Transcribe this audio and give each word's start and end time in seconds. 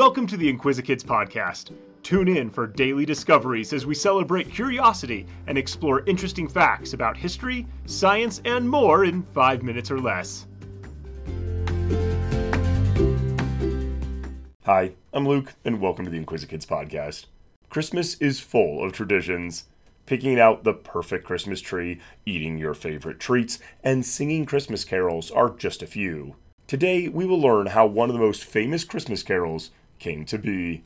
Welcome 0.00 0.26
to 0.28 0.38
the 0.38 0.50
Inquisikids 0.50 1.04
podcast. 1.04 1.72
Tune 2.02 2.26
in 2.26 2.48
for 2.48 2.66
daily 2.66 3.04
discoveries 3.04 3.74
as 3.74 3.84
we 3.84 3.94
celebrate 3.94 4.50
curiosity 4.50 5.26
and 5.46 5.58
explore 5.58 6.06
interesting 6.06 6.48
facts 6.48 6.94
about 6.94 7.18
history, 7.18 7.66
science, 7.84 8.40
and 8.46 8.66
more 8.66 9.04
in 9.04 9.22
five 9.34 9.62
minutes 9.62 9.90
or 9.90 10.00
less. 10.00 10.46
Hi, 14.64 14.92
I'm 15.12 15.28
Luke, 15.28 15.52
and 15.66 15.82
welcome 15.82 16.06
to 16.06 16.10
the 16.10 16.24
Inquisikids 16.24 16.64
podcast. 16.64 17.26
Christmas 17.68 18.14
is 18.22 18.40
full 18.40 18.82
of 18.82 18.94
traditions. 18.94 19.64
Picking 20.06 20.40
out 20.40 20.64
the 20.64 20.72
perfect 20.72 21.26
Christmas 21.26 21.60
tree, 21.60 22.00
eating 22.24 22.56
your 22.56 22.72
favorite 22.72 23.20
treats, 23.20 23.58
and 23.84 24.06
singing 24.06 24.46
Christmas 24.46 24.82
carols 24.82 25.30
are 25.30 25.50
just 25.50 25.82
a 25.82 25.86
few. 25.86 26.36
Today, 26.66 27.08
we 27.08 27.26
will 27.26 27.40
learn 27.40 27.66
how 27.66 27.84
one 27.84 28.08
of 28.08 28.14
the 28.14 28.22
most 28.22 28.44
famous 28.44 28.84
Christmas 28.84 29.22
carols 29.22 29.72
came 30.00 30.24
to 30.24 30.38
be. 30.38 30.82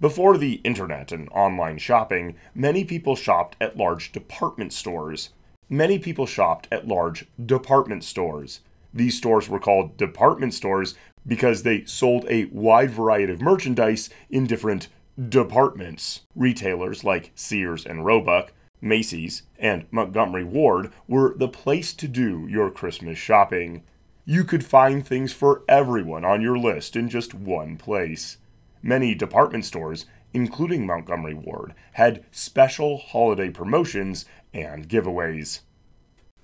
Before 0.00 0.38
the 0.38 0.54
internet 0.64 1.12
and 1.12 1.28
online 1.30 1.78
shopping, 1.78 2.36
many 2.54 2.84
people 2.84 3.16
shopped 3.16 3.56
at 3.60 3.76
large 3.76 4.12
department 4.12 4.72
stores. 4.72 5.30
Many 5.68 5.98
people 5.98 6.26
shopped 6.26 6.68
at 6.72 6.88
large 6.88 7.26
department 7.44 8.04
stores. 8.04 8.60
These 8.94 9.16
stores 9.16 9.48
were 9.48 9.60
called 9.60 9.96
department 9.96 10.54
stores 10.54 10.94
because 11.26 11.62
they 11.62 11.84
sold 11.84 12.24
a 12.28 12.46
wide 12.46 12.90
variety 12.90 13.32
of 13.32 13.42
merchandise 13.42 14.08
in 14.30 14.46
different 14.46 14.88
departments. 15.28 16.22
Retailers 16.34 17.04
like 17.04 17.32
Sears 17.34 17.84
and 17.84 18.04
Roebuck, 18.04 18.52
Macy's, 18.80 19.42
and 19.58 19.86
Montgomery 19.90 20.44
Ward 20.44 20.92
were 21.08 21.34
the 21.36 21.48
place 21.48 21.92
to 21.94 22.08
do 22.08 22.46
your 22.48 22.70
Christmas 22.70 23.18
shopping 23.18 23.82
you 24.30 24.44
could 24.44 24.62
find 24.62 25.06
things 25.06 25.32
for 25.32 25.62
everyone 25.66 26.22
on 26.22 26.42
your 26.42 26.58
list 26.58 26.94
in 26.94 27.08
just 27.08 27.32
one 27.32 27.78
place. 27.78 28.36
Many 28.82 29.14
department 29.14 29.64
stores, 29.64 30.04
including 30.34 30.84
Montgomery 30.84 31.32
Ward, 31.32 31.74
had 31.92 32.22
special 32.30 32.98
holiday 32.98 33.48
promotions 33.48 34.26
and 34.52 34.86
giveaways. 34.86 35.60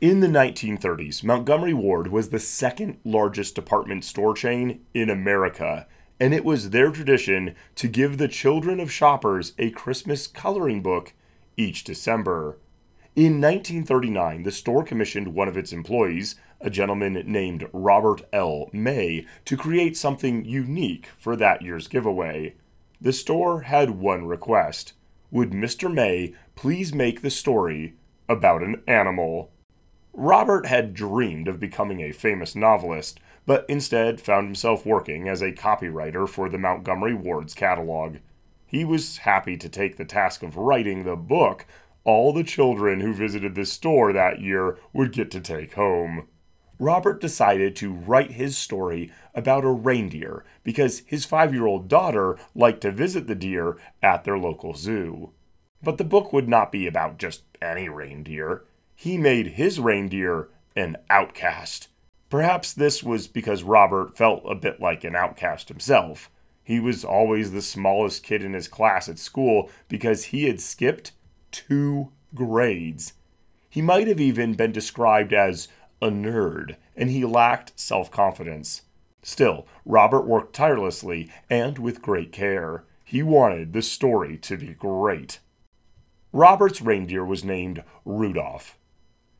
In 0.00 0.20
the 0.20 0.28
1930s, 0.28 1.23
Montgomery 1.23 1.75
Ward 1.75 2.06
was 2.06 2.31
the 2.31 2.39
second 2.39 3.00
largest 3.05 3.55
department 3.55 4.03
store 4.06 4.33
chain 4.33 4.80
in 4.95 5.11
America, 5.11 5.86
and 6.19 6.33
it 6.33 6.42
was 6.42 6.70
their 6.70 6.91
tradition 6.91 7.55
to 7.75 7.86
give 7.86 8.17
the 8.17 8.28
children 8.28 8.80
of 8.80 8.91
shoppers 8.91 9.53
a 9.58 9.69
Christmas 9.69 10.27
coloring 10.27 10.80
book 10.80 11.12
each 11.58 11.84
December. 11.84 12.56
In 13.17 13.41
1939, 13.41 14.43
the 14.43 14.51
store 14.51 14.83
commissioned 14.83 15.34
one 15.34 15.47
of 15.47 15.57
its 15.57 15.73
employees, 15.73 16.34
a 16.61 16.69
gentleman 16.69 17.12
named 17.27 17.69
Robert 17.73 18.23
L. 18.33 18.69
May, 18.73 19.25
to 19.45 19.57
create 19.57 19.97
something 19.97 20.45
unique 20.45 21.07
for 21.17 21.37
that 21.37 21.62
year's 21.62 21.87
giveaway. 21.87 22.57
The 23.01 23.12
store 23.12 23.62
had 23.62 23.91
one 23.91 24.27
request 24.27 24.95
Would 25.31 25.51
Mr. 25.51 25.92
May 25.92 26.35
please 26.57 26.92
make 26.92 27.23
the 27.23 27.31
story 27.31 27.95
about 28.29 28.65
an 28.65 28.83
animal? 28.89 29.53
Robert 30.12 30.67
had 30.67 30.92
dreamed 30.92 31.47
of 31.47 31.61
becoming 31.61 32.01
a 32.01 32.11
famous 32.11 32.57
novelist, 32.57 33.20
but 33.47 33.65
instead 33.69 34.20
found 34.20 34.48
himself 34.48 34.85
working 34.85 35.29
as 35.29 35.41
a 35.41 35.53
copywriter 35.53 36.29
for 36.29 36.48
the 36.48 36.59
Montgomery 36.59 37.15
Ward's 37.15 37.55
catalog. 37.55 38.17
He 38.67 38.85
was 38.85 39.19
happy 39.19 39.57
to 39.59 39.69
take 39.69 39.98
the 39.98 40.05
task 40.05 40.42
of 40.42 40.57
writing 40.57 41.05
the 41.05 41.15
book 41.15 41.65
all 42.05 42.33
the 42.33 42.44
children 42.44 43.00
who 43.00 43.12
visited 43.12 43.55
the 43.55 43.66
store 43.66 44.12
that 44.12 44.41
year 44.41 44.78
would 44.92 45.12
get 45.12 45.30
to 45.33 45.41
take 45.41 45.74
home. 45.74 46.28
Robert 46.78 47.20
decided 47.20 47.77
to 47.77 47.92
write 47.92 48.33
his 48.33 48.58
story 48.58 49.11
about 49.34 49.64
a 49.64 49.70
reindeer 49.70 50.44
because 50.62 51.02
his 51.06 51.24
five 51.24 51.55
year 51.55 51.66
old 51.66 51.88
daughter 51.88 52.38
liked 52.55 52.80
to 52.83 52.91
visit 52.91 53.27
the 53.27 53.34
deer 53.34 53.77
at 54.02 54.24
their 54.24 54.39
local 54.39 54.74
zoo. 54.74 55.30
But 55.83 55.98
the 55.98 56.05
book 56.05 56.33
would 56.33 56.48
not 56.48 56.73
be 56.73 56.86
about 56.86 57.18
just 57.18 57.42
any 57.62 57.89
reindeer. 57.89 58.64
He 58.95 59.17
made 59.17 59.48
his 59.48 59.79
reindeer 59.79 60.48
an 60.77 60.96
outcast. 61.08 61.89
Perhaps 62.29 62.73
this 62.73 63.02
was 63.02 63.29
because 63.29 63.62
Robert 63.62 64.17
felt 64.17 64.42
a 64.48 64.55
bit 64.55 64.80
like 64.80 65.05
an 65.05 65.14
outcast 65.14 65.68
himself. 65.68 66.30
He 66.64 66.80
was 66.80 67.05
always 67.05 67.52
the 67.52 67.62
smallest 67.62 68.23
kid 68.23 68.42
in 68.42 68.55
his 68.55 68.67
class 68.67 69.08
at 69.08 69.18
school 69.18 69.70
because 69.89 70.24
he 70.24 70.45
had 70.45 70.61
skipped 70.61 71.12
two 71.55 72.11
grades. 72.35 73.15
He 73.70 73.81
might 73.81 74.09
have 74.09 74.20
even 74.20 74.55
been 74.55 74.73
described 74.73 75.33
as 75.33 75.69
a 76.03 76.09
nerd, 76.09 76.77
and 76.97 77.11
he 77.11 77.25
lacked 77.25 77.79
self 77.79 78.11
confidence. 78.11 78.83
Still, 79.23 79.67
Robert 79.87 80.27
worked 80.27 80.55
tirelessly 80.55 81.31
and 81.48 81.79
with 81.79 82.03
great 82.03 82.33
care. 82.33 82.85
He 83.05 83.23
wanted 83.23 83.73
the 83.73 83.83
story 83.83 84.37
to 84.39 84.57
be 84.57 84.75
great. 84.75 85.39
Robert's 86.33 86.83
reindeer 86.83 87.25
was 87.25 87.45
named 87.45 87.85
Rudolph. 88.05 88.77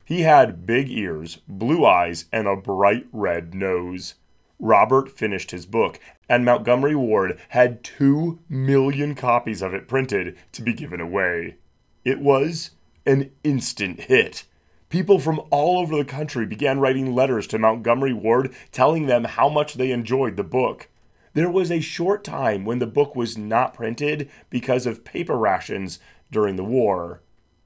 He 0.05 0.21
had 0.23 0.67
big 0.67 0.91
ears, 0.91 1.41
blue 1.49 1.85
eyes, 1.85 2.27
and 2.33 2.47
a 2.47 2.57
bright 2.57 3.07
red 3.13 3.55
nose. 3.55 4.15
Robert 4.61 5.11
finished 5.11 5.51
his 5.51 5.67
book, 5.67 5.99
and 6.29 6.45
Montgomery 6.45 6.95
Ward 6.95 7.39
had 7.49 7.83
two 7.83 8.39
million 8.49 9.15
copies 9.15 9.61
of 9.61 9.75
it 9.75 9.89
printed 9.89 10.37
to 10.53 10.63
be 10.63 10.73
given 10.73 11.01
away. 11.01 11.57
It 12.05 12.21
was 12.21 12.73
an 13.07 13.31
instant 13.43 14.03
hit. 14.03 14.45
People 14.91 15.19
from 15.19 15.41
all 15.51 15.79
over 15.79 15.97
the 15.97 16.05
country 16.05 16.45
began 16.47 16.79
writing 16.79 17.15
letters 17.15 17.47
to 17.49 17.59
Montgomery 17.59 18.13
Ward 18.13 18.55
telling 18.71 19.07
them 19.07 19.25
how 19.25 19.49
much 19.49 19.75
they 19.75 19.91
enjoyed 19.91 20.37
the 20.37 20.45
book. 20.45 20.89
There 21.33 21.51
was 21.51 21.73
a 21.73 21.81
short 21.81 22.23
time 22.23 22.65
when 22.65 22.79
the 22.79 22.87
book 22.87 23.17
was 23.17 23.37
not 23.37 23.75
printed 23.75 24.31
because 24.51 24.87
of 24.87 25.05
paper 25.05 25.37
rations 25.37 25.99
during 26.31 26.57
the 26.57 26.65
war. 26.65 27.23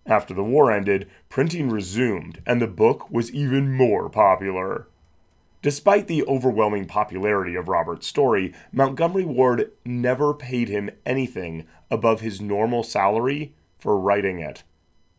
After 0.07 0.33
the 0.33 0.45
war 0.45 0.73
ended, 0.73 1.09
printing 1.29 1.69
resumed, 1.69 2.41
and 2.47 2.63
the 2.63 2.67
book 2.67 3.11
was 3.11 3.31
even 3.33 3.75
more 3.75 4.09
popular. 4.09 4.87
Despite 5.61 6.07
the 6.07 6.25
overwhelming 6.25 6.87
popularity 6.87 7.57
of 7.57 7.69
Robert's 7.69 8.07
story, 8.07 8.55
Montgomery 8.73 9.25
Ward 9.25 9.73
never 9.85 10.33
paid 10.33 10.69
him 10.69 10.91
anything 11.05 11.67
above 11.91 12.21
his 12.21 12.41
normal 12.41 12.85
salary 12.85 13.53
for 13.79 13.99
writing 13.99 14.41
it. 14.41 14.63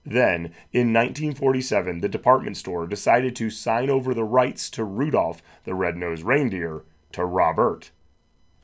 Then, 0.05 0.53
in 0.71 0.93
1947, 0.93 2.01
the 2.01 2.09
department 2.09 2.57
store 2.57 2.87
decided 2.87 3.35
to 3.35 3.49
sign 3.49 3.89
over 3.89 4.13
the 4.13 4.23
rights 4.23 4.69
to 4.71 4.83
Rudolph 4.83 5.41
the 5.65 5.75
Red-Nosed 5.75 6.23
Reindeer 6.23 6.83
to 7.11 7.25
Robert. 7.25 7.91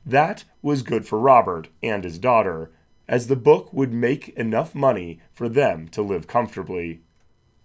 That 0.04 0.44
was 0.62 0.82
good 0.82 1.06
for 1.06 1.18
Robert 1.18 1.68
and 1.82 2.04
his 2.04 2.18
daughter, 2.18 2.70
as 3.08 3.26
the 3.26 3.36
book 3.36 3.72
would 3.72 3.92
make 3.92 4.30
enough 4.30 4.74
money 4.74 5.20
for 5.32 5.48
them 5.48 5.88
to 5.88 6.02
live 6.02 6.26
comfortably. 6.26 7.02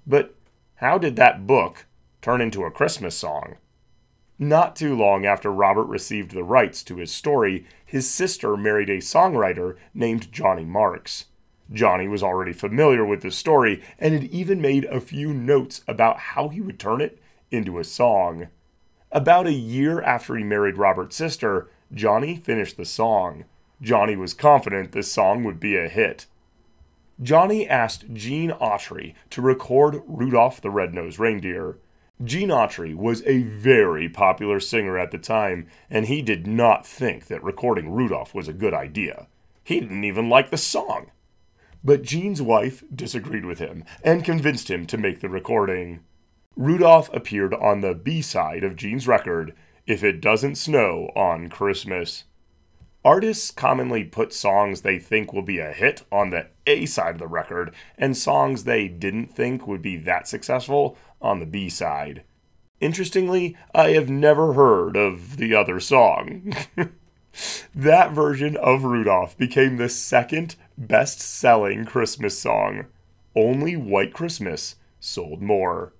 But 0.05 0.35
how 0.75 0.97
did 0.97 1.15
that 1.15 1.47
book 1.47 1.85
turn 2.21 2.41
into 2.41 2.63
a 2.63 2.71
Christmas 2.71 3.15
song? 3.15 3.57
Not 4.37 4.75
too 4.75 4.95
long 4.95 5.25
after 5.25 5.51
Robert 5.51 5.85
received 5.85 6.31
the 6.31 6.43
rights 6.43 6.81
to 6.83 6.97
his 6.97 7.11
story, 7.11 7.65
his 7.85 8.09
sister 8.09 8.57
married 8.57 8.89
a 8.89 8.97
songwriter 8.97 9.77
named 9.93 10.31
Johnny 10.31 10.65
Marks. 10.65 11.25
Johnny 11.71 12.07
was 12.07 12.23
already 12.23 12.53
familiar 12.53 13.05
with 13.05 13.21
the 13.21 13.31
story 13.31 13.81
and 13.97 14.13
had 14.13 14.25
even 14.25 14.61
made 14.61 14.85
a 14.85 14.99
few 14.99 15.33
notes 15.33 15.81
about 15.87 16.17
how 16.17 16.49
he 16.49 16.61
would 16.61 16.79
turn 16.79 17.01
it 17.01 17.19
into 17.49 17.79
a 17.79 17.83
song. 17.83 18.47
About 19.11 19.47
a 19.47 19.53
year 19.53 20.01
after 20.01 20.35
he 20.35 20.43
married 20.43 20.77
Robert's 20.77 21.15
sister, 21.15 21.69
Johnny 21.93 22.35
finished 22.35 22.77
the 22.77 22.85
song. 22.85 23.45
Johnny 23.81 24.15
was 24.15 24.33
confident 24.33 24.91
this 24.91 25.11
song 25.11 25.43
would 25.43 25.59
be 25.59 25.75
a 25.75 25.89
hit. 25.89 26.27
Johnny 27.21 27.67
asked 27.67 28.13
Gene 28.13 28.51
Autry 28.51 29.13
to 29.29 29.41
record 29.41 30.01
Rudolph 30.07 30.61
the 30.61 30.69
Red-Nosed 30.69 31.19
Reindeer. 31.19 31.77
Gene 32.23 32.49
Autry 32.49 32.95
was 32.95 33.23
a 33.25 33.43
very 33.43 34.07
popular 34.09 34.59
singer 34.59 34.97
at 34.97 35.11
the 35.11 35.17
time, 35.17 35.67
and 35.89 36.05
he 36.05 36.21
did 36.21 36.47
not 36.47 36.85
think 36.85 37.27
that 37.27 37.43
recording 37.43 37.91
Rudolph 37.91 38.33
was 38.33 38.47
a 38.47 38.53
good 38.53 38.73
idea. 38.73 39.27
He 39.63 39.79
didn't 39.79 40.03
even 40.03 40.29
like 40.29 40.49
the 40.49 40.57
song. 40.57 41.11
But 41.83 42.03
Gene's 42.03 42.41
wife 42.41 42.83
disagreed 42.93 43.45
with 43.45 43.59
him 43.59 43.83
and 44.03 44.23
convinced 44.23 44.69
him 44.69 44.85
to 44.87 44.97
make 44.97 45.21
the 45.21 45.29
recording. 45.29 46.01
Rudolph 46.55 47.11
appeared 47.13 47.53
on 47.53 47.81
the 47.81 47.95
B 47.95 48.21
side 48.21 48.63
of 48.63 48.75
Gene's 48.75 49.07
record, 49.07 49.55
If 49.87 50.03
It 50.03 50.21
Doesn't 50.21 50.55
Snow 50.55 51.09
on 51.15 51.49
Christmas. 51.49 52.25
Artists 53.03 53.49
commonly 53.49 54.03
put 54.03 54.31
songs 54.31 54.81
they 54.81 54.99
think 54.99 55.33
will 55.33 55.41
be 55.41 55.57
a 55.57 55.71
hit 55.71 56.03
on 56.11 56.29
the 56.29 56.47
A 56.67 56.85
side 56.85 57.15
of 57.15 57.19
the 57.19 57.27
record 57.27 57.73
and 57.97 58.15
songs 58.15 58.63
they 58.63 58.87
didn't 58.87 59.33
think 59.33 59.65
would 59.65 59.81
be 59.81 59.97
that 59.97 60.27
successful 60.27 60.95
on 61.19 61.39
the 61.39 61.47
B 61.47 61.67
side. 61.67 62.23
Interestingly, 62.79 63.57
I 63.73 63.91
have 63.91 64.09
never 64.09 64.53
heard 64.53 64.95
of 64.97 65.37
the 65.37 65.55
other 65.55 65.79
song. 65.79 66.53
that 67.75 68.11
version 68.11 68.55
of 68.57 68.83
Rudolph 68.83 69.37
became 69.37 69.77
the 69.77 69.89
second 69.89 70.55
best 70.87 71.19
selling 71.19 71.85
Christmas 71.85 72.37
song. 72.39 72.85
Only 73.35 73.75
White 73.75 74.13
Christmas 74.13 74.75
sold 74.99 75.41
more. 75.41 75.93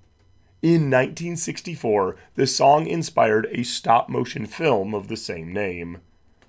In 0.62 0.90
1964, 0.92 2.16
the 2.36 2.48
song 2.48 2.88
inspired 2.88 3.48
a 3.52 3.64
stop 3.64 4.10
motion 4.10 4.46
film 4.46 4.94
of 4.94 5.08
the 5.08 5.18
same 5.18 5.52
name. 5.54 6.00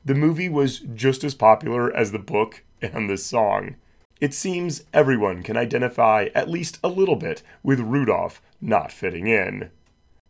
the 0.04 0.14
movie 0.14 0.48
was 0.48 0.80
just 0.94 1.22
as 1.24 1.34
popular 1.34 1.94
as 1.94 2.10
the 2.12 2.18
book 2.18 2.64
and 2.80 3.08
the 3.08 3.16
song. 3.16 3.76
It 4.20 4.34
seems 4.34 4.84
everyone 4.92 5.42
can 5.42 5.56
identify 5.56 6.28
at 6.34 6.50
least 6.50 6.78
a 6.82 6.88
little 6.88 7.16
bit 7.16 7.42
with 7.62 7.80
Rudolph 7.80 8.42
not 8.60 8.92
fitting 8.92 9.26
in. 9.26 9.70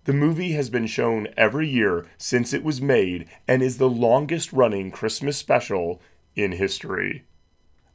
The 0.04 0.12
movie 0.12 0.52
has 0.52 0.68
been 0.70 0.86
shown 0.86 1.28
every 1.36 1.68
year 1.68 2.06
since 2.18 2.52
it 2.52 2.64
was 2.64 2.80
made 2.82 3.28
and 3.46 3.62
is 3.62 3.78
the 3.78 3.88
longest 3.88 4.52
running 4.52 4.90
Christmas 4.90 5.36
special 5.36 6.00
in 6.34 6.52
history. 6.52 7.24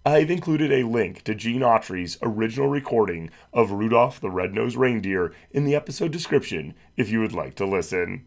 I've 0.08 0.32
included 0.32 0.72
a 0.72 0.88
link 0.88 1.24
to 1.24 1.36
Gene 1.36 1.60
Autry's 1.60 2.18
original 2.22 2.70
recording 2.70 3.30
of 3.52 3.72
Rudolph 3.72 4.22
the 4.22 4.30
Red-Nosed 4.30 4.78
Reindeer 4.78 5.34
in 5.52 5.66
the 5.66 5.76
episode 5.76 6.12
description 6.12 6.76
if 6.96 7.10
you 7.10 7.20
would 7.20 7.34
like 7.34 7.56
to 7.56 7.66
listen. 7.66 8.24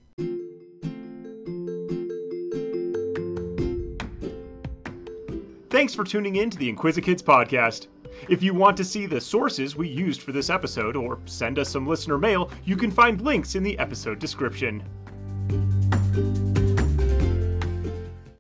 Thanks 5.71 5.95
for 5.95 6.05
tuning 6.05 6.37
in 6.37 6.51
to 6.51 6.59
the 6.59 6.71
Inquisikids 6.71 7.23
podcast. 7.23 7.87
If 8.29 8.43
you 8.43 8.53
want 8.53 8.77
to 8.77 8.85
see 8.85 9.07
the 9.07 9.19
sources 9.19 9.75
we 9.75 9.89
used 9.89 10.21
for 10.21 10.33
this 10.33 10.51
episode 10.51 10.97
or 10.97 11.19
send 11.25 11.59
us 11.59 11.71
some 11.71 11.87
listener 11.87 12.19
mail, 12.19 12.51
you 12.63 12.77
can 12.77 12.91
find 12.91 13.23
links 13.23 13.55
in 13.55 13.63
the 13.63 13.79
episode 13.79 14.19
description. 14.19 14.83